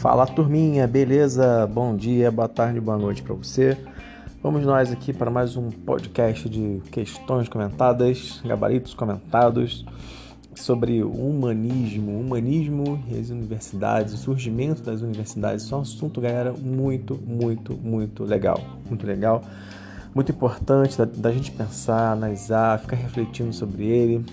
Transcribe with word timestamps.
Fala 0.00 0.26
turminha, 0.26 0.86
beleza? 0.86 1.66
Bom 1.66 1.94
dia, 1.94 2.30
boa 2.30 2.48
tarde, 2.48 2.80
boa 2.80 2.96
noite 2.96 3.22
para 3.22 3.34
você. 3.34 3.76
Vamos 4.42 4.64
nós 4.64 4.90
aqui 4.90 5.12
para 5.12 5.30
mais 5.30 5.58
um 5.58 5.70
podcast 5.70 6.48
de 6.48 6.80
questões 6.90 7.50
comentadas, 7.50 8.40
gabaritos 8.42 8.94
comentados 8.94 9.84
sobre 10.54 11.02
o 11.02 11.10
humanismo, 11.10 12.18
humanismo 12.18 13.04
e 13.10 13.18
as 13.18 13.28
universidades, 13.28 14.14
o 14.14 14.16
surgimento 14.16 14.80
das 14.82 15.02
universidades. 15.02 15.64
Isso 15.64 15.74
é 15.74 15.76
um 15.76 15.82
assunto, 15.82 16.18
galera, 16.18 16.54
muito, 16.54 17.20
muito, 17.22 17.74
muito 17.74 18.24
legal, 18.24 18.58
muito 18.88 19.06
legal, 19.06 19.42
muito 20.14 20.32
importante 20.32 20.96
da, 20.96 21.04
da 21.04 21.30
gente 21.30 21.52
pensar, 21.52 22.12
analisar, 22.12 22.78
ficar 22.78 22.96
refletindo 22.96 23.52
sobre 23.52 23.84
ele, 23.84 24.24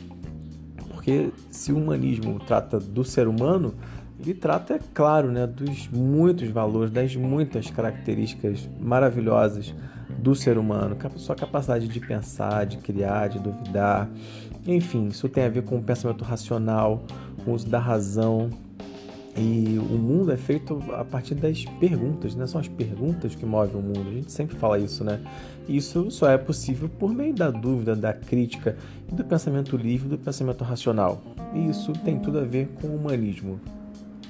porque 0.94 1.30
se 1.52 1.74
o 1.74 1.78
humanismo 1.78 2.40
trata 2.40 2.80
do 2.80 3.04
ser 3.04 3.28
humano 3.28 3.74
ele 4.20 4.34
trata, 4.34 4.76
é 4.76 4.80
claro, 4.94 5.32
né, 5.32 5.46
dos 5.46 5.88
muitos 5.90 6.50
valores, 6.50 6.92
das 6.92 7.16
muitas 7.16 7.70
características 7.70 8.68
maravilhosas 8.80 9.74
do 10.18 10.34
ser 10.34 10.58
humano, 10.58 10.98
sua 11.18 11.36
capacidade 11.36 11.88
de 11.88 12.00
pensar, 12.00 12.66
de 12.66 12.78
criar, 12.78 13.28
de 13.28 13.40
duvidar, 13.40 14.10
enfim, 14.68 15.08
isso 15.08 15.30
tem 15.30 15.46
a 15.46 15.50
ver 15.50 15.64
com 15.64 15.78
o 15.78 15.82
pensamento 15.82 16.26
racional, 16.26 17.02
com 17.46 17.52
o 17.52 17.54
uso 17.54 17.70
da 17.70 17.80
razão. 17.80 18.50
E 19.38 19.78
o 19.80 19.98
mundo 19.98 20.32
é 20.32 20.36
feito 20.36 20.84
a 20.94 21.06
partir 21.06 21.36
das 21.36 21.64
perguntas, 21.80 22.36
né? 22.36 22.46
São 22.48 22.60
as 22.60 22.68
perguntas 22.68 23.34
que 23.34 23.46
movem 23.46 23.80
o 23.80 23.82
mundo. 23.82 24.10
A 24.10 24.14
gente 24.14 24.32
sempre 24.32 24.58
fala 24.58 24.78
isso, 24.78 25.04
né? 25.04 25.22
Isso 25.70 26.12
só 26.12 26.30
é 26.30 26.38
possível 26.38 26.90
por 26.90 27.14
meio 27.14 27.34
da 27.34 27.50
dúvida, 27.50 27.96
da 27.96 28.12
crítica 28.12 28.76
do 29.10 29.24
pensamento 29.24 29.78
livre, 29.78 30.10
do 30.10 30.18
pensamento 30.18 30.64
racional. 30.64 31.22
E 31.54 31.70
isso 31.70 31.94
tem 32.04 32.20
tudo 32.20 32.40
a 32.40 32.44
ver 32.44 32.68
com 32.82 32.88
o 32.88 32.96
humanismo. 32.96 33.62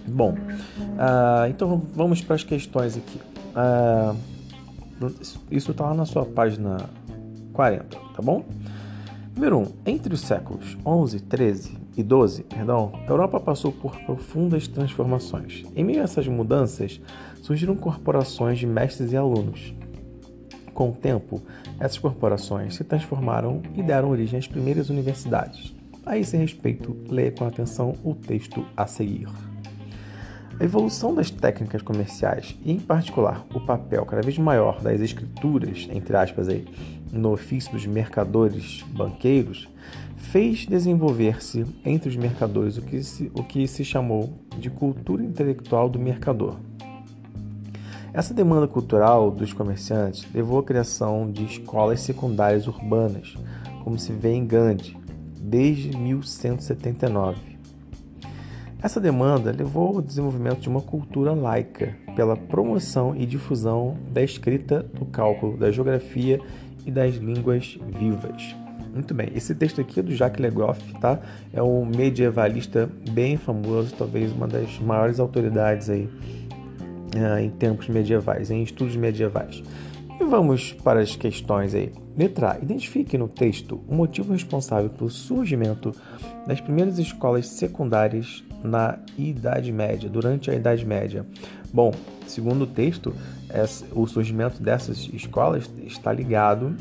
Bom, 0.07 0.31
uh, 0.31 1.49
então 1.49 1.81
vamos 1.93 2.21
para 2.21 2.35
as 2.35 2.43
questões 2.43 2.97
aqui. 2.97 3.19
Uh, 3.55 4.15
isso 5.51 5.71
está 5.71 5.85
lá 5.85 5.93
na 5.93 6.05
sua 6.05 6.25
página 6.25 6.77
40, 7.53 7.97
tá 8.15 8.21
bom? 8.21 8.45
Número 9.35 9.57
1. 9.57 9.61
Um, 9.61 9.67
entre 9.85 10.13
os 10.13 10.21
séculos 10.21 10.77
11, 10.85 11.19
13 11.21 11.77
e 11.95 12.03
12, 12.03 12.43
perdão, 12.43 12.91
a 13.07 13.11
Europa 13.11 13.39
passou 13.39 13.71
por 13.71 13.95
profundas 14.01 14.67
transformações. 14.67 15.63
Em 15.75 15.83
meio 15.83 16.01
a 16.01 16.03
essas 16.03 16.27
mudanças, 16.27 16.99
surgiram 17.41 17.75
corporações 17.75 18.57
de 18.57 18.65
mestres 18.65 19.11
e 19.11 19.17
alunos. 19.17 19.73
Com 20.73 20.89
o 20.89 20.93
tempo, 20.93 21.41
essas 21.79 21.97
corporações 21.97 22.75
se 22.75 22.83
transformaram 22.83 23.61
e 23.75 23.83
deram 23.83 24.09
origem 24.09 24.39
às 24.39 24.47
primeiras 24.47 24.89
universidades. 24.89 25.75
A 26.05 26.17
esse 26.17 26.37
respeito, 26.37 26.95
leia 27.09 27.31
com 27.31 27.45
atenção 27.45 27.95
o 28.03 28.13
texto 28.13 28.65
a 28.75 28.87
seguir. 28.87 29.27
A 30.59 30.63
evolução 30.63 31.13
das 31.13 31.29
técnicas 31.29 31.83
comerciais 31.83 32.57
e, 32.65 32.71
em 32.71 32.79
particular, 32.79 33.45
o 33.53 33.59
papel 33.59 34.03
cada 34.07 34.23
vez 34.23 34.39
maior 34.39 34.81
das 34.81 34.99
escrituras, 35.01 35.87
entre 35.91 36.17
aspas, 36.17 36.49
aí, 36.49 36.65
no 37.11 37.31
ofício 37.31 37.71
dos 37.71 37.85
mercadores 37.85 38.83
banqueiros, 38.89 39.69
fez 40.15 40.65
desenvolver-se 40.65 41.63
entre 41.85 42.09
os 42.09 42.15
mercadores 42.15 42.75
o 42.75 42.81
que, 42.81 43.03
se, 43.03 43.31
o 43.35 43.43
que 43.43 43.67
se 43.67 43.85
chamou 43.85 44.33
de 44.57 44.71
cultura 44.71 45.23
intelectual 45.23 45.87
do 45.87 45.99
mercador. 45.99 46.55
Essa 48.11 48.33
demanda 48.33 48.67
cultural 48.67 49.29
dos 49.29 49.53
comerciantes 49.53 50.27
levou 50.33 50.57
à 50.57 50.63
criação 50.63 51.31
de 51.31 51.45
escolas 51.45 51.99
secundárias 52.01 52.65
urbanas, 52.65 53.35
como 53.83 53.99
se 53.99 54.11
vê 54.11 54.33
em 54.33 54.43
Gandhi, 54.43 54.97
desde 55.39 55.95
1179 55.95 57.56
essa 58.87 59.01
demanda 59.01 59.51
levou 59.51 59.97
ao 59.97 60.01
desenvolvimento 60.01 60.61
de 60.61 60.69
uma 60.69 60.81
cultura 60.81 61.33
laica 61.33 61.93
pela 62.15 62.37
promoção 62.37 63.13
e 63.13 63.25
difusão 63.25 63.97
da 64.13 64.23
escrita, 64.23 64.81
do 64.81 65.05
cálculo, 65.05 65.57
da 65.57 65.69
geografia 65.69 66.39
e 66.85 66.89
das 66.89 67.15
línguas 67.15 67.77
vivas. 67.99 68.55
Muito 68.93 69.13
bem, 69.13 69.29
esse 69.35 69.53
texto 69.53 69.81
aqui 69.81 69.99
é 69.99 70.03
do 70.03 70.15
Jacques 70.15 70.41
Legoff, 70.41 70.81
tá? 71.01 71.19
É 71.53 71.61
um 71.61 71.85
medievalista 71.85 72.89
bem 73.11 73.35
famoso, 73.35 73.93
talvez 73.93 74.31
uma 74.31 74.47
das 74.47 74.79
maiores 74.79 75.19
autoridades 75.19 75.89
aí 75.89 76.05
uh, 77.13 77.39
em 77.39 77.49
tempos 77.49 77.89
medievais, 77.89 78.49
em 78.49 78.63
estudos 78.63 78.95
medievais. 78.95 79.61
E 80.17 80.23
vamos 80.23 80.71
para 80.71 81.01
as 81.01 81.13
questões 81.13 81.75
aí. 81.75 81.91
Letra 82.17 82.53
A. 82.53 82.57
Identifique 82.57 83.17
no 83.17 83.27
texto 83.27 83.83
o 83.87 83.93
motivo 83.93 84.33
responsável 84.33 84.89
pelo 84.89 85.09
surgimento 85.09 85.93
das 86.47 86.59
primeiras 86.59 86.97
escolas 86.97 87.47
secundárias 87.47 88.43
na 88.63 88.97
Idade 89.17 89.71
Média, 89.71 90.09
durante 90.09 90.49
a 90.49 90.55
Idade 90.55 90.83
Média. 90.83 91.25
Bom, 91.71 91.93
segundo 92.25 92.63
o 92.63 92.67
texto, 92.67 93.13
o 93.91 94.07
surgimento 94.07 94.61
dessas 94.63 95.07
escolas 95.13 95.69
está 95.85 96.11
ligado 96.11 96.75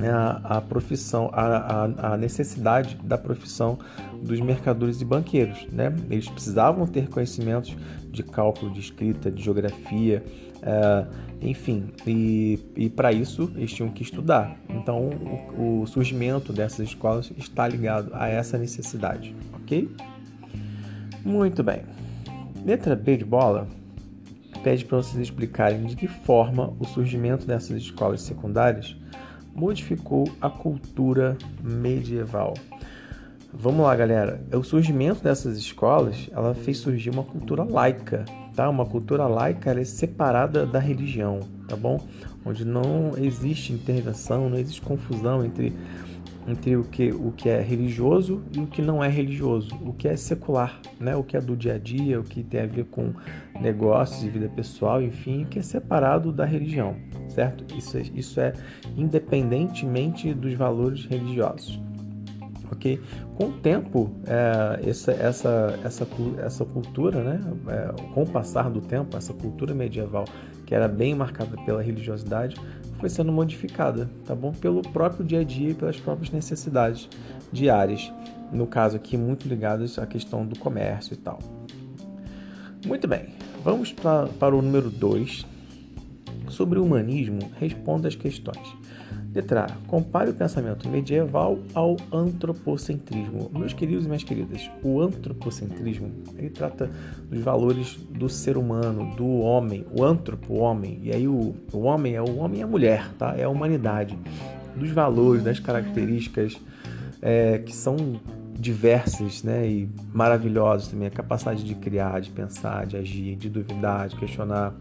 à, 0.00 0.56
à 0.56 0.60
profissão, 0.60 1.30
à, 1.32 2.12
à, 2.12 2.16
necessidade 2.16 2.98
da 3.04 3.18
profissão 3.18 3.78
dos 4.22 4.40
mercadores 4.40 5.00
e 5.00 5.04
banqueiros. 5.04 5.66
Né? 5.70 5.94
Eles 6.10 6.28
precisavam 6.28 6.86
ter 6.86 7.08
conhecimentos 7.08 7.76
de 8.10 8.22
cálculo, 8.22 8.72
de 8.72 8.80
escrita, 8.80 9.30
de 9.30 9.42
geografia, 9.42 10.24
é, 10.62 11.06
enfim, 11.40 11.86
e, 12.06 12.58
e 12.76 12.90
para 12.90 13.12
isso 13.12 13.50
eles 13.56 13.72
tinham 13.72 13.90
que 13.90 14.02
estudar. 14.02 14.56
Então, 14.68 15.10
o, 15.56 15.82
o 15.82 15.86
surgimento 15.86 16.52
dessas 16.52 16.88
escolas 16.88 17.32
está 17.36 17.66
ligado 17.66 18.10
a 18.14 18.28
essa 18.28 18.58
necessidade, 18.58 19.34
ok? 19.54 19.88
Muito 21.24 21.62
bem. 21.62 21.82
Letra 22.64 22.94
B 22.94 23.16
de 23.16 23.24
bola 23.24 23.66
pede 24.62 24.84
para 24.84 24.98
vocês 24.98 25.16
explicarem 25.16 25.84
de 25.86 25.96
que 25.96 26.06
forma 26.06 26.74
o 26.78 26.84
surgimento 26.84 27.46
dessas 27.46 27.76
escolas 27.78 28.20
secundárias 28.22 28.96
modificou 29.54 30.24
a 30.40 30.50
cultura 30.50 31.36
medieval. 31.62 32.54
Vamos 33.52 33.84
lá, 33.84 33.96
galera. 33.96 34.40
O 34.52 34.62
surgimento 34.62 35.24
dessas 35.24 35.58
escolas, 35.58 36.30
ela 36.32 36.54
fez 36.54 36.78
surgir 36.78 37.10
uma 37.10 37.24
cultura 37.24 37.64
laica, 37.64 38.24
tá? 38.54 38.68
Uma 38.70 38.86
cultura 38.86 39.26
laica 39.26 39.72
é 39.72 39.84
separada 39.84 40.64
da 40.64 40.78
religião, 40.78 41.40
tá 41.66 41.74
bom? 41.74 42.00
Onde 42.44 42.64
não 42.64 43.12
existe 43.18 43.72
intervenção, 43.72 44.48
não 44.48 44.56
existe 44.56 44.80
confusão 44.80 45.44
entre 45.44 45.74
entre 46.48 46.74
o 46.74 46.84
que, 46.84 47.12
o 47.12 47.32
que 47.32 47.48
é 47.48 47.60
religioso 47.60 48.42
e 48.56 48.60
o 48.60 48.66
que 48.66 48.80
não 48.80 49.04
é 49.04 49.08
religioso, 49.08 49.74
o 49.82 49.92
que 49.92 50.08
é 50.08 50.16
secular, 50.16 50.80
né? 50.98 51.14
o 51.14 51.22
que 51.22 51.36
é 51.36 51.40
do 51.40 51.56
dia 51.56 51.74
a 51.74 51.78
dia, 51.78 52.18
o 52.18 52.24
que 52.24 52.42
tem 52.42 52.62
a 52.62 52.66
ver 52.66 52.86
com 52.86 53.12
negócios 53.60 54.24
e 54.24 54.28
vida 54.28 54.48
pessoal, 54.48 55.02
enfim, 55.02 55.46
que 55.48 55.58
é 55.58 55.62
separado 55.62 56.32
da 56.32 56.44
religião, 56.44 56.96
certo? 57.28 57.64
Isso 57.76 57.98
é, 57.98 58.02
isso 58.14 58.40
é 58.40 58.52
independentemente 58.96 60.32
dos 60.32 60.54
valores 60.54 61.04
religiosos. 61.04 61.78
Ok? 62.72 63.00
Com 63.34 63.46
o 63.46 63.52
tempo, 63.52 64.10
é, 64.26 64.88
essa, 64.88 65.12
essa, 65.12 65.78
essa, 65.84 66.06
essa 66.38 66.64
cultura, 66.64 67.22
né? 67.22 67.40
É, 67.68 68.02
com 68.14 68.22
o 68.22 68.26
passar 68.26 68.70
do 68.70 68.80
tempo, 68.80 69.16
essa 69.16 69.32
cultura 69.32 69.74
medieval, 69.74 70.24
que 70.64 70.74
era 70.74 70.86
bem 70.86 71.14
marcada 71.14 71.56
pela 71.64 71.82
religiosidade, 71.82 72.56
foi 72.98 73.08
sendo 73.08 73.32
modificada, 73.32 74.08
tá 74.24 74.34
bom? 74.34 74.52
Pelo 74.52 74.82
próprio 74.82 75.24
dia 75.24 75.40
a 75.40 75.44
dia 75.44 75.70
e 75.70 75.74
pelas 75.74 75.98
próprias 75.98 76.30
necessidades 76.30 77.08
diárias. 77.50 78.12
No 78.52 78.66
caso 78.66 78.96
aqui, 78.96 79.16
muito 79.16 79.48
ligadas 79.48 79.98
à 79.98 80.06
questão 80.06 80.46
do 80.46 80.58
comércio 80.58 81.14
e 81.14 81.16
tal. 81.16 81.38
Muito 82.86 83.08
bem, 83.08 83.26
vamos 83.64 83.92
pra, 83.92 84.26
para 84.26 84.54
o 84.54 84.62
número 84.62 84.90
2. 84.90 85.46
Sobre 86.48 86.78
o 86.78 86.84
humanismo, 86.84 87.50
responda 87.58 88.08
as 88.08 88.16
questões. 88.16 88.79
Letra 89.32 89.66
A. 89.66 89.68
Compare 89.86 90.30
o 90.30 90.34
pensamento 90.34 90.88
medieval 90.88 91.58
ao 91.72 91.96
antropocentrismo. 92.12 93.50
Meus 93.52 93.72
queridos 93.72 94.04
e 94.04 94.08
minhas 94.08 94.24
queridas, 94.24 94.68
o 94.82 95.00
antropocentrismo 95.00 96.10
ele 96.36 96.50
trata 96.50 96.90
dos 97.28 97.40
valores 97.40 97.96
do 98.10 98.28
ser 98.28 98.56
humano, 98.56 99.14
do 99.14 99.26
homem, 99.38 99.86
o 99.96 100.04
antropo, 100.04 100.54
homem. 100.54 100.98
E 101.02 101.12
aí 101.12 101.28
o, 101.28 101.54
o 101.72 101.78
homem 101.82 102.14
é 102.14 102.22
o 102.22 102.38
homem 102.38 102.60
e 102.60 102.62
a 102.62 102.66
mulher, 102.66 103.08
tá? 103.18 103.34
É 103.36 103.44
a 103.44 103.48
humanidade. 103.48 104.18
Dos 104.74 104.90
valores, 104.90 105.44
das 105.44 105.60
características 105.60 106.60
é, 107.22 107.58
que 107.58 107.74
são 107.74 107.96
diversas 108.58 109.42
né, 109.42 109.66
e 109.66 109.88
maravilhosas 110.12 110.88
também. 110.88 111.08
A 111.08 111.10
capacidade 111.10 111.64
de 111.64 111.74
criar, 111.74 112.20
de 112.20 112.30
pensar, 112.30 112.86
de 112.86 112.96
agir, 112.96 113.36
de 113.36 113.48
duvidar, 113.48 114.08
de 114.08 114.16
questionar 114.16 114.74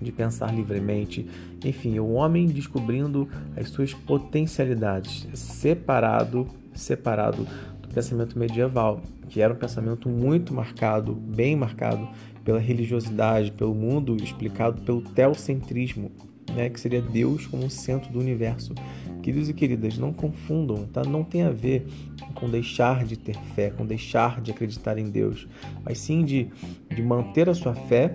de 0.00 0.10
pensar 0.10 0.54
livremente, 0.54 1.26
enfim, 1.64 1.98
o 1.98 2.12
homem 2.12 2.46
descobrindo 2.46 3.28
as 3.56 3.68
suas 3.68 3.92
potencialidades, 3.92 5.26
separado, 5.34 6.46
separado 6.72 7.46
do 7.82 7.88
pensamento 7.88 8.38
medieval, 8.38 9.02
que 9.28 9.40
era 9.40 9.52
um 9.52 9.56
pensamento 9.56 10.08
muito 10.08 10.54
marcado, 10.54 11.14
bem 11.14 11.54
marcado 11.54 12.08
pela 12.44 12.58
religiosidade, 12.58 13.52
pelo 13.52 13.74
mundo 13.74 14.16
explicado 14.16 14.80
pelo 14.82 15.02
teocentrismo, 15.02 16.10
né, 16.54 16.68
que 16.68 16.80
seria 16.80 17.00
Deus 17.00 17.46
como 17.46 17.70
centro 17.70 18.10
do 18.10 18.18
universo. 18.18 18.74
Queridos 19.22 19.48
e 19.50 19.54
queridas, 19.54 19.98
não 19.98 20.12
confundam, 20.12 20.86
tá? 20.86 21.02
Não 21.04 21.22
tem 21.22 21.42
a 21.42 21.50
ver 21.50 21.86
com 22.34 22.48
deixar 22.48 23.04
de 23.04 23.18
ter 23.18 23.36
fé, 23.54 23.70
com 23.70 23.84
deixar 23.84 24.40
de 24.40 24.50
acreditar 24.50 24.96
em 24.96 25.10
Deus, 25.10 25.46
mas 25.84 25.98
sim 25.98 26.24
de, 26.24 26.48
de 26.88 27.02
manter 27.02 27.48
a 27.48 27.54
sua 27.54 27.74
fé 27.74 28.14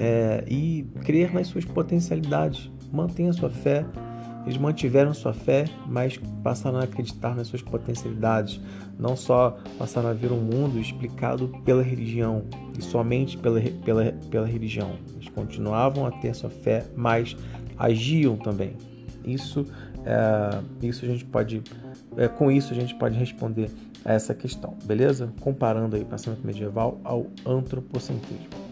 é, 0.00 0.42
e 0.48 0.86
crer 1.04 1.32
nas 1.32 1.48
suas 1.48 1.64
potencialidades. 1.64 2.70
Mantenha 2.90 3.30
a 3.30 3.34
sua 3.34 3.50
fé. 3.50 3.84
Eles 4.46 4.56
mantiveram 4.56 5.12
sua 5.12 5.34
fé, 5.34 5.66
mas 5.86 6.18
passaram 6.42 6.78
a 6.78 6.84
acreditar 6.84 7.36
nas 7.36 7.48
suas 7.48 7.60
potencialidades. 7.60 8.58
Não 8.98 9.14
só 9.14 9.58
passaram 9.78 10.08
a 10.08 10.14
ver 10.14 10.32
um 10.32 10.40
mundo 10.40 10.80
explicado 10.80 11.48
pela 11.62 11.82
religião 11.82 12.44
e 12.78 12.82
somente 12.82 13.36
pela, 13.36 13.60
pela, 13.60 14.12
pela 14.30 14.46
religião. 14.46 14.92
Eles 15.14 15.28
continuavam 15.28 16.06
a 16.06 16.10
ter 16.10 16.34
sua 16.34 16.48
fé, 16.48 16.86
mas 16.96 17.36
agiam 17.78 18.36
também. 18.36 18.72
Isso, 19.22 19.66
é, 20.06 20.86
isso 20.86 21.04
a 21.04 21.08
gente 21.08 21.26
pode, 21.26 21.62
é, 22.16 22.26
com 22.26 22.50
isso 22.50 22.72
a 22.72 22.76
gente 22.76 22.94
pode 22.94 23.18
responder 23.18 23.70
a 24.02 24.14
essa 24.14 24.34
questão, 24.34 24.74
beleza? 24.84 25.30
Comparando 25.40 25.94
aí 25.94 26.02
o 26.02 26.06
pensamento 26.06 26.46
medieval 26.46 26.98
ao 27.04 27.26
antropocentrismo. 27.44 28.69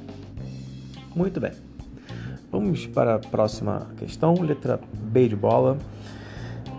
Muito 1.14 1.40
bem. 1.40 1.52
Vamos 2.50 2.87
para 2.87 3.16
a 3.16 3.19
próxima 3.19 3.88
questão, 3.96 4.34
letra 4.34 4.81
B 4.93 5.28
de 5.28 5.37
bola. 5.37 5.76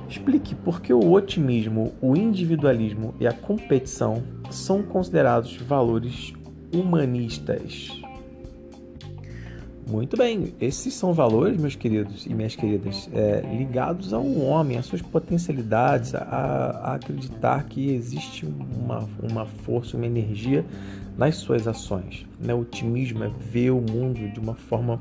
Explique 0.10 0.56
por 0.56 0.82
que 0.82 0.92
o 0.92 1.12
otimismo, 1.12 1.94
o 2.02 2.16
individualismo 2.16 3.14
e 3.20 3.28
a 3.28 3.34
competição 3.34 4.24
são 4.50 4.82
considerados 4.82 5.56
valores 5.58 6.34
humanistas. 6.74 8.02
Muito 9.88 10.16
bem, 10.16 10.54
esses 10.62 10.94
são 10.94 11.14
valores, 11.14 11.60
meus 11.60 11.76
queridos 11.76 12.28
e 12.28 12.34
minhas 12.34 12.56
queridas, 12.56 13.10
é, 13.12 13.42
ligados 13.56 14.14
ao 14.14 14.24
homem, 14.40 14.78
às 14.78 14.86
suas 14.86 15.02
potencialidades, 15.02 16.14
a, 16.14 16.20
a, 16.20 16.94
acreditar 16.94 17.64
que 17.64 17.90
existe 17.92 18.46
uma, 18.46 19.10
uma 19.20 19.46
força, 19.48 19.98
uma 19.98 20.06
energia 20.06 20.64
nas 21.20 21.36
suas 21.36 21.68
ações. 21.68 22.26
Né? 22.40 22.54
O 22.54 22.62
otimismo 22.62 23.26
é 23.26 23.30
ver 23.52 23.72
o 23.72 23.82
mundo 23.82 24.32
de 24.32 24.40
uma 24.40 24.56
forma 24.56 24.98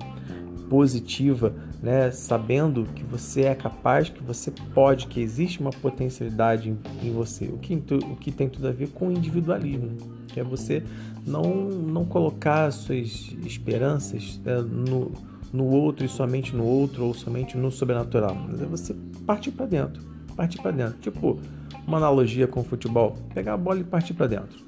positiva, 0.69 1.55
né? 1.81 2.11
sabendo 2.11 2.85
que 2.95 3.05
você 3.05 3.43
é 3.43 3.55
capaz, 3.55 4.09
que 4.09 4.23
você 4.23 4.51
pode, 4.75 5.07
que 5.07 5.21
existe 5.21 5.61
uma 5.61 5.71
potencialidade 5.71 6.69
em, 6.69 7.07
em 7.07 7.13
você. 7.13 7.47
O 7.47 7.57
que, 7.57 7.75
o 7.75 8.17
que 8.17 8.33
tem 8.33 8.49
tudo 8.49 8.67
a 8.67 8.73
ver 8.73 8.89
com 8.89 9.09
o 9.09 9.13
individualismo, 9.13 9.97
que 10.27 10.41
é 10.41 10.45
você 10.45 10.83
não, 11.25 11.43
não 11.69 12.05
colocar 12.05 12.71
suas 12.73 13.33
esperanças 13.47 14.41
é, 14.45 14.61
no, 14.61 15.13
no 15.53 15.67
outro 15.67 16.05
e 16.05 16.09
somente 16.09 16.55
no 16.55 16.65
outro 16.65 17.05
ou 17.05 17.15
somente 17.15 17.57
no 17.57 17.71
sobrenatural. 17.71 18.35
Mas 18.35 18.61
é 18.61 18.67
você 18.67 18.93
partir 19.25 19.53
para 19.53 19.67
dentro, 19.67 20.03
partir 20.35 20.61
para 20.61 20.73
dentro. 20.73 20.99
Tipo, 20.99 21.39
uma 21.87 21.97
analogia 21.97 22.49
com 22.49 22.59
o 22.61 22.65
futebol, 22.65 23.17
pegar 23.33 23.55
a 23.55 23.57
bola 23.57 23.79
e 23.79 23.85
partir 23.85 24.15
para 24.15 24.27
dentro. 24.27 24.68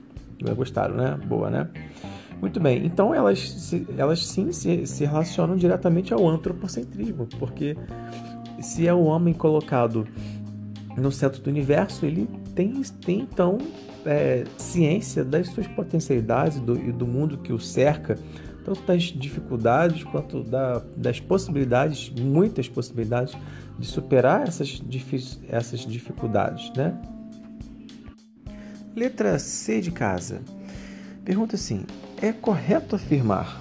Gostaram, 0.55 0.97
né? 0.97 1.19
Boa, 1.27 1.51
né? 1.51 1.69
Muito 2.41 2.59
bem, 2.59 2.87
então 2.87 3.15
elas, 3.15 3.71
elas 3.99 4.27
sim 4.27 4.51
se, 4.51 4.87
se 4.87 5.05
relacionam 5.05 5.57
diretamente 5.57 6.15
ao 6.15 6.27
antropocentrismo, 6.27 7.27
porque 7.39 7.77
se 8.61 8.89
é 8.89 8.95
o 8.95 9.05
homem 9.05 9.35
colocado 9.35 10.07
no 10.97 11.13
centro 11.13 11.43
do 11.43 11.51
universo, 11.51 12.07
ele 12.07 12.27
tem, 12.55 12.83
tem 13.05 13.21
então 13.21 13.59
é, 14.07 14.45
ciência 14.57 15.23
das 15.23 15.49
suas 15.49 15.67
potencialidades 15.67 16.61
do, 16.61 16.77
e 16.77 16.91
do 16.91 17.07
mundo 17.07 17.39
que 17.39 17.53
o 17.53 17.59
cerca, 17.59 18.19
tanto 18.65 18.83
das 18.83 19.03
dificuldades 19.05 20.05
quanto 20.05 20.43
da, 20.43 20.83
das 20.97 21.21
possibilidades, 21.21 22.11
muitas 22.11 22.69
possibilidades 22.69 23.37
de 23.79 23.87
superar 23.87 24.47
essas, 24.47 24.83
essas 25.49 25.81
dificuldades, 25.81 26.73
né? 26.75 26.99
Letra 28.95 29.39
C 29.39 29.81
de 29.81 29.91
casa. 29.91 30.43
Pergunta 31.25 31.57
assim: 31.57 31.85
é 32.21 32.33
correto 32.33 32.97
afirmar 32.97 33.61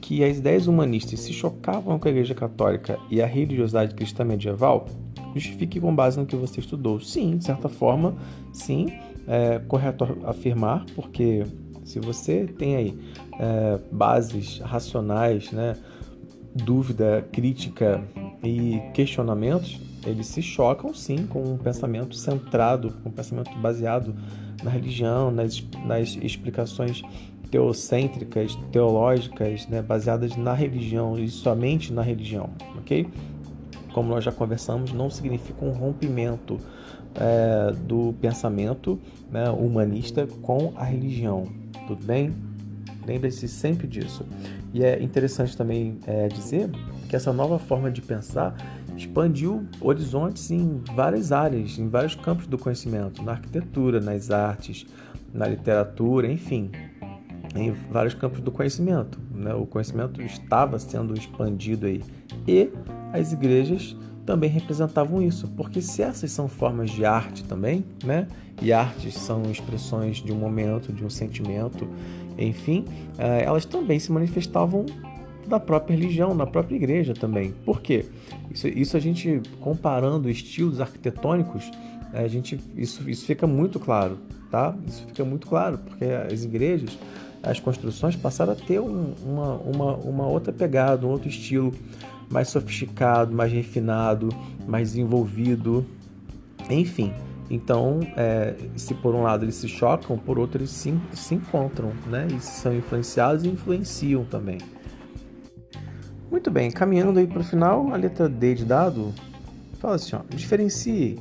que 0.00 0.22
as 0.22 0.38
ideias 0.38 0.66
humanistas 0.66 1.20
se 1.20 1.32
chocavam 1.32 1.98
com 1.98 2.08
a 2.08 2.10
Igreja 2.10 2.34
Católica 2.34 2.98
e 3.10 3.22
a 3.22 3.26
religiosidade 3.26 3.94
cristã 3.94 4.24
medieval? 4.24 4.86
Justifique 5.34 5.80
com 5.80 5.94
base 5.94 6.18
no 6.18 6.26
que 6.26 6.36
você 6.36 6.60
estudou. 6.60 7.00
Sim, 7.00 7.38
de 7.38 7.44
certa 7.44 7.68
forma, 7.68 8.14
sim, 8.52 8.92
é 9.26 9.58
correto 9.60 10.18
afirmar, 10.24 10.84
porque 10.94 11.44
se 11.84 11.98
você 11.98 12.46
tem 12.46 12.76
aí 12.76 12.98
é, 13.38 13.78
bases 13.90 14.58
racionais, 14.58 15.50
né, 15.52 15.74
dúvida, 16.54 17.26
crítica 17.32 18.02
e 18.42 18.80
questionamentos, 18.92 19.80
eles 20.06 20.26
se 20.26 20.42
chocam 20.42 20.92
sim 20.94 21.26
com 21.26 21.42
um 21.42 21.56
pensamento 21.56 22.14
centrado, 22.14 22.92
com 23.02 23.08
um 23.08 23.12
pensamento 23.12 23.56
baseado 23.58 24.14
na 24.62 24.70
religião, 24.70 25.30
nas, 25.30 25.62
nas 25.84 26.16
explicações 26.22 27.02
teocêntricas, 27.50 28.56
teológicas, 28.72 29.66
né, 29.68 29.80
baseadas 29.80 30.36
na 30.36 30.52
religião 30.52 31.18
e 31.18 31.28
somente 31.28 31.92
na 31.92 32.02
religião, 32.02 32.50
ok? 32.76 33.06
Como 33.92 34.08
nós 34.08 34.24
já 34.24 34.32
conversamos, 34.32 34.92
não 34.92 35.08
significa 35.08 35.64
um 35.64 35.70
rompimento 35.70 36.58
é, 37.14 37.72
do 37.72 38.12
pensamento 38.20 38.98
né, 39.30 39.48
humanista 39.50 40.26
com 40.42 40.72
a 40.76 40.84
religião, 40.84 41.46
tudo 41.86 42.04
bem? 42.04 42.34
Lembre-se 43.06 43.46
sempre 43.46 43.86
disso. 43.86 44.24
E 44.72 44.82
é 44.82 45.00
interessante 45.00 45.56
também 45.56 45.98
é, 46.06 46.26
dizer 46.26 46.70
que 47.08 47.14
essa 47.14 47.32
nova 47.32 47.58
forma 47.58 47.90
de 47.90 48.02
pensar 48.02 48.56
expandiu 48.96 49.66
horizontes 49.80 50.50
em 50.50 50.82
várias 50.94 51.32
áreas, 51.32 51.78
em 51.78 51.88
vários 51.88 52.14
campos 52.14 52.46
do 52.46 52.58
conhecimento, 52.58 53.22
na 53.22 53.32
arquitetura, 53.32 54.00
nas 54.00 54.30
artes, 54.30 54.86
na 55.32 55.46
literatura, 55.46 56.30
enfim, 56.30 56.70
em 57.54 57.72
vários 57.90 58.14
campos 58.14 58.40
do 58.40 58.50
conhecimento. 58.50 59.18
Né? 59.32 59.54
O 59.54 59.66
conhecimento 59.66 60.22
estava 60.22 60.78
sendo 60.78 61.14
expandido 61.14 61.86
aí. 61.86 62.02
E 62.46 62.70
as 63.12 63.32
igrejas 63.32 63.96
também 64.24 64.48
representavam 64.48 65.22
isso, 65.22 65.48
porque 65.48 65.82
se 65.82 66.02
essas 66.02 66.30
são 66.30 66.48
formas 66.48 66.90
de 66.90 67.04
arte 67.04 67.44
também, 67.44 67.84
né? 68.02 68.26
E 68.62 68.72
artes 68.72 69.14
são 69.14 69.42
expressões 69.50 70.16
de 70.16 70.32
um 70.32 70.36
momento, 70.36 70.92
de 70.92 71.04
um 71.04 71.10
sentimento, 71.10 71.86
enfim, 72.38 72.86
eh, 73.18 73.44
elas 73.44 73.66
também 73.66 73.98
se 73.98 74.10
manifestavam 74.10 74.86
da 75.48 75.60
própria 75.60 75.96
religião, 75.96 76.34
na 76.34 76.46
própria 76.46 76.76
igreja 76.76 77.14
também. 77.14 77.52
Por 77.64 77.80
quê? 77.80 78.06
Isso, 78.50 78.68
isso 78.68 78.96
a 78.96 79.00
gente 79.00 79.40
comparando 79.60 80.28
estilos 80.28 80.80
arquitetônicos, 80.80 81.70
a 82.12 82.28
gente 82.28 82.60
isso, 82.76 83.08
isso 83.08 83.26
fica 83.26 83.46
muito 83.46 83.80
claro, 83.80 84.18
tá? 84.50 84.74
Isso 84.86 85.04
fica 85.06 85.24
muito 85.24 85.46
claro, 85.46 85.78
porque 85.78 86.04
as 86.04 86.44
igrejas, 86.44 86.96
as 87.42 87.58
construções 87.58 88.14
passaram 88.14 88.52
a 88.52 88.56
ter 88.56 88.80
um, 88.80 89.14
uma, 89.24 89.54
uma, 89.56 89.96
uma 89.96 90.26
outra 90.26 90.52
pegada, 90.52 91.06
um 91.06 91.10
outro 91.10 91.28
estilo 91.28 91.74
mais 92.30 92.48
sofisticado, 92.48 93.34
mais 93.34 93.52
refinado, 93.52 94.28
mais 94.66 94.90
desenvolvido, 94.90 95.84
enfim. 96.70 97.12
Então, 97.50 98.00
é, 98.16 98.54
se 98.76 98.94
por 98.94 99.14
um 99.14 99.22
lado 99.22 99.44
eles 99.44 99.56
se 99.56 99.68
chocam, 99.68 100.16
por 100.16 100.38
outro 100.38 100.58
eles 100.58 100.70
se, 100.70 100.94
se 101.12 101.34
encontram, 101.34 101.92
né? 102.06 102.26
E 102.34 102.40
são 102.40 102.74
influenciados 102.74 103.44
e 103.44 103.48
influenciam 103.48 104.24
também. 104.24 104.58
Muito 106.30 106.50
bem, 106.50 106.70
caminhando 106.70 107.18
aí 107.18 107.26
para 107.26 107.40
o 107.40 107.44
final, 107.44 107.92
a 107.92 107.96
letra 107.96 108.28
D 108.28 108.54
de 108.54 108.64
dado 108.64 109.12
fala 109.78 109.96
assim: 109.96 110.16
ó, 110.16 110.20
diferencie 110.30 111.18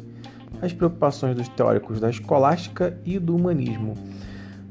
as 0.62 0.72
preocupações 0.72 1.36
dos 1.36 1.48
teóricos 1.50 2.00
da 2.00 2.10
escolástica 2.10 2.98
e 3.06 3.20
do 3.20 3.36
humanismo. 3.36 3.96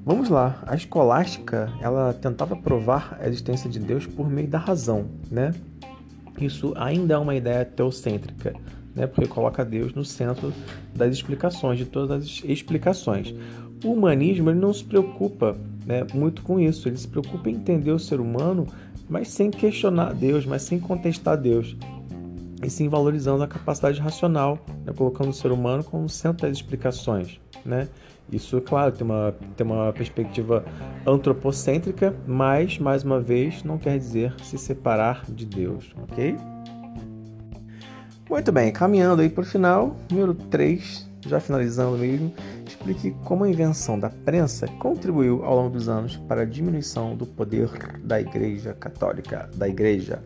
Vamos 0.05 0.29
lá, 0.29 0.63
a 0.67 0.75
escolástica 0.75 1.71
ela 1.81 2.13
tentava 2.13 2.57
provar 2.57 3.19
a 3.21 3.29
existência 3.29 3.71
de 3.71 3.79
Deus 3.79 4.07
por 4.07 4.29
meio 4.29 4.49
da 4.49 4.59
razão, 4.59 5.07
né? 5.31 5.53
Isso 6.41 6.73
ainda 6.77 7.15
é 7.15 7.19
uma 7.19 7.35
ideia 7.35 7.65
teocêntrica, 7.65 8.55
né? 8.97 9.07
Porque 9.07 9.29
coloca 9.29 9.65
Deus 9.65 9.95
no 9.95 10.05
centro 10.05 10.53
das 10.95 11.13
explicações, 11.13 11.79
de 11.79 11.85
todas 11.85 12.23
as 12.23 12.43
explicações. 12.45 13.35
O 13.85 13.93
humanismo 13.93 14.51
ele 14.51 14.59
não 14.59 14.73
se 14.73 14.83
preocupa 14.83 15.57
né, 15.87 16.07
muito 16.15 16.43
com 16.43 16.59
isso, 16.59 16.89
ele 16.89 16.97
se 16.97 17.07
preocupa 17.07 17.51
em 17.51 17.55
entender 17.55 17.91
o 17.91 17.99
ser 17.99 18.21
humano 18.21 18.67
mas 19.09 19.29
sem 19.29 19.51
questionar 19.51 20.15
Deus, 20.15 20.47
mas 20.47 20.63
sem 20.63 20.79
contestar 20.79 21.37
Deus, 21.37 21.77
e 22.63 22.71
sim 22.71 22.89
valorizando 22.89 23.43
a 23.43 23.49
capacidade 23.49 24.01
racional, 24.01 24.59
né, 24.85 24.93
colocando 24.95 25.31
o 25.31 25.33
ser 25.33 25.51
humano 25.51 25.83
como 25.83 26.09
centro 26.09 26.47
das 26.47 26.57
explicações. 26.57 27.41
Né? 27.65 27.89
Isso, 28.31 28.61
claro, 28.61 28.93
tem 28.93 29.05
uma, 29.05 29.35
tem 29.57 29.67
uma 29.67 29.93
perspectiva 29.93 30.65
antropocêntrica, 31.07 32.15
mas, 32.27 32.79
mais 32.79 33.05
uma 33.05 33.21
vez, 33.21 33.63
não 33.63 33.79
quer 33.79 33.99
dizer 33.99 34.35
se 34.43 34.57
separar 34.57 35.25
de 35.29 35.45
Deus, 35.45 35.95
ok? 36.03 36.37
Muito 38.31 38.51
bem, 38.51 38.73
caminhando 38.73 39.21
aí 39.21 39.29
para 39.29 39.43
o 39.43 39.47
final, 39.47 39.97
número 40.11 40.33
3, 40.33 41.11
já 41.29 41.41
finalizando 41.41 41.99
mesmo, 41.99 42.33
explique 42.67 43.13
como 43.25 43.45
a 43.45 43.49
invenção 43.49 43.99
da 43.99 44.11
prensa 44.11 44.67
contribuiu 44.79 45.45
ao 45.45 45.57
longo 45.57 45.71
dos 45.71 45.89
anos 45.89 46.17
para 46.29 46.43
a 46.43 46.45
diminuição 46.45 47.17
do 47.17 47.27
poder 47.27 47.69
da 48.03 48.21
Igreja 48.21 48.75
Católica, 48.75 49.49
da 49.55 49.69
Igreja. 49.69 50.23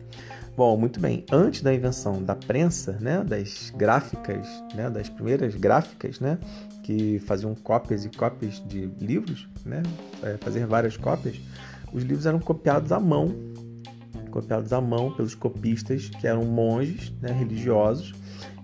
Bom, 0.55 0.75
muito 0.75 0.99
bem. 0.99 1.23
Antes 1.31 1.61
da 1.61 1.71
invenção 1.71 2.23
da 2.23 2.33
prensa, 2.33 2.97
né, 2.99 3.23
das 3.23 3.71
gráficas, 3.75 4.47
né, 4.73 4.89
das 4.89 5.07
primeiras 5.07 5.53
gráficas, 5.53 6.19
né, 6.19 6.39
que 6.81 7.19
faziam 7.19 7.53
cópias 7.53 8.05
e 8.05 8.09
cópias 8.09 8.63
de 8.65 8.89
livros, 8.99 9.47
né? 9.65 9.83
É, 10.23 10.37
fazer 10.37 10.65
várias 10.65 10.95
cópias, 10.95 11.39
os 11.93 12.01
livros 12.01 12.25
eram 12.25 12.39
copiados 12.39 12.91
à 12.91 12.99
mão, 12.99 13.35
copiados 14.31 14.71
à 14.71 14.79
mão 14.79 15.11
pelos 15.11 15.35
copistas, 15.35 16.09
que 16.09 16.25
eram 16.25 16.45
monges 16.45 17.11
né, 17.21 17.31
religiosos, 17.31 18.13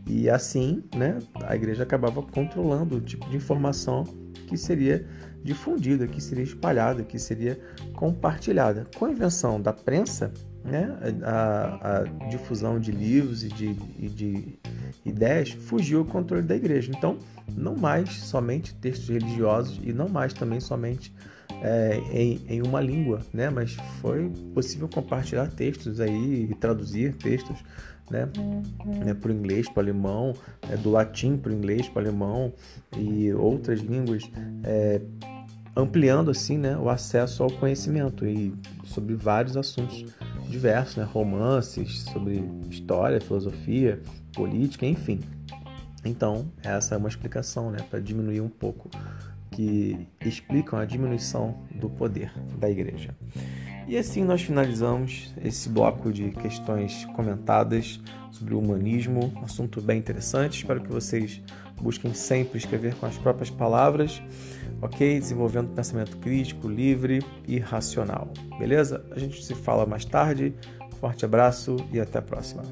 e 0.08 0.30
assim 0.30 0.84
né, 0.96 1.20
a 1.44 1.56
igreja 1.56 1.84
acabava 1.84 2.22
controlando 2.22 2.98
o 2.98 3.02
tipo 3.02 3.30
de 3.30 3.38
informação 3.38 4.04
que 4.48 4.58
seria 4.58 5.06
difundida, 5.44 6.08
que 6.08 6.22
seria 6.22 6.44
espalhada, 6.44 7.04
que 7.04 7.20
seria 7.20 7.60
compartilhada. 7.94 8.88
Com 8.96 9.06
a 9.06 9.12
invenção 9.12 9.62
da 9.62 9.74
prensa, 9.74 10.32
né, 10.64 10.98
a, 11.24 12.00
a 12.00 12.04
difusão 12.30 12.80
de 12.80 12.92
livros 12.92 13.44
e 13.44 13.50
de, 13.50 13.76
e 14.00 14.10
de 14.10 14.60
ideias 15.06 15.52
fugiu 15.52 16.02
o 16.02 16.06
controle 16.06 16.44
da 16.44 16.56
igreja. 16.56 16.92
Então, 16.96 17.18
não 17.56 17.76
mais 17.76 18.10
somente 18.10 18.74
textos 18.76 19.10
religiosos 19.10 19.80
e 19.84 19.92
não 19.92 20.08
mais 20.08 20.34
também 20.34 20.60
somente 20.60 21.14
é, 21.62 21.98
em, 22.12 22.42
em, 22.48 22.62
uma 22.62 22.82
língua, 22.82 23.22
né? 23.34 23.50
Mas 23.50 23.74
foi 24.02 24.30
possível 24.54 24.88
compartilhar 24.88 25.48
textos 25.48 26.00
aí 26.00 26.50
e 26.50 26.56
traduzir 26.56 27.16
textos, 27.16 27.64
né? 28.10 28.30
né 29.04 29.14
para 29.14 29.32
o 29.32 29.34
inglês, 29.34 29.68
para 29.70 29.78
o 29.78 29.84
alemão, 29.84 30.34
é, 30.70 30.78
do 30.78 30.92
latim 30.92 31.38
para 31.38 31.52
o 31.52 31.56
inglês, 31.56 31.88
para 31.88 32.04
o 32.04 32.08
alemão 32.08 32.54
e 32.98 33.34
outras 33.34 33.80
línguas, 33.80 34.30
é, 34.64 35.02
ampliando 35.76 36.30
assim, 36.30 36.58
né? 36.58 36.78
O 36.78 36.90
acesso 36.90 37.44
ao 37.44 37.50
conhecimento 37.50 38.26
e 38.26 38.54
sobre 38.86 39.16
vários 39.16 39.58
assuntos 39.58 40.06
diversos, 40.48 40.98
né? 40.98 41.04
Romances, 41.04 42.04
sobre 42.04 42.44
história, 42.70 43.20
filosofia, 43.20 44.02
política, 44.34 44.86
enfim. 44.86 45.20
Então, 46.06 46.52
essa 46.62 46.96
é 46.96 46.98
uma 46.98 47.08
explicação, 47.08 47.72
né, 47.72 47.78
para 47.90 48.00
diminuir 48.00 48.42
um 48.42 48.50
pouco 48.50 48.90
que 49.52 50.08
explicam 50.26 50.78
a 50.78 50.86
diminuição 50.86 51.56
do 51.74 51.90
poder 51.90 52.34
da 52.58 52.70
igreja. 52.70 53.16
E 53.88 53.98
assim 53.98 54.24
nós 54.24 54.42
finalizamos 54.42 55.34
esse 55.44 55.70
bloco 55.70 56.12
de 56.12 56.32
questões 56.32 57.06
comentadas 57.16 58.00
sobre 58.32 58.54
o 58.54 58.60
humanismo, 58.60 59.32
um 59.36 59.44
assunto 59.44 59.82
bem 59.82 60.00
interessante. 60.00 60.58
Espero 60.58 60.82
que 60.82 60.90
vocês 60.90 61.42
busquem 61.82 62.14
sempre 62.14 62.58
escrever 62.58 62.96
com 62.96 63.06
as 63.06 63.18
próprias 63.18 63.50
palavras, 63.50 64.22
ok? 64.82 65.20
Desenvolvendo 65.20 65.74
pensamento 65.74 66.18
crítico, 66.18 66.68
livre 66.68 67.24
e 67.48 67.60
racional. 67.60 68.30
Beleza? 68.58 69.06
A 69.12 69.20
gente 69.20 69.44
se 69.44 69.54
fala 69.54 69.86
mais 69.86 70.06
tarde. 70.06 70.54
Forte 71.00 71.26
abraço 71.26 71.76
e 71.92 72.00
até 72.00 72.20
a 72.20 72.22
próxima. 72.22 72.64